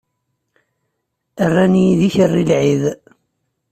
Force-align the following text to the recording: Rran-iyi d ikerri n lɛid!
Rran-iyi 1.49 1.93
d 1.99 2.01
ikerri 2.07 2.43
n 2.45 2.49
lɛid! 2.49 2.83